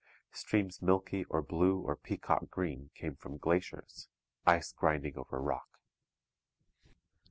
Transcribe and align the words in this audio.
Streams 0.31 0.81
milky 0.81 1.25
or 1.25 1.43
blue 1.43 1.79
or 1.81 1.95
peacock 1.95 2.49
green 2.49 2.89
came 2.95 3.15
from 3.17 3.37
glaciers 3.37 4.09
ice 4.47 4.71
grinding 4.71 5.15
over 5.15 5.39
rock. 5.39 5.77